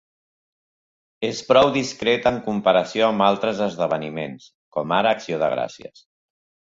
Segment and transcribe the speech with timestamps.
[1.27, 6.03] És prou discret en comparació amb altres esdeveniments, com ara Acció de Gràcies.